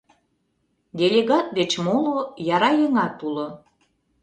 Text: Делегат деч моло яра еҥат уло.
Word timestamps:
Делегат 0.99 1.47
деч 1.57 1.71
моло 1.85 2.15
яра 2.55 2.71
еҥат 2.85 3.17
уло. 3.27 3.47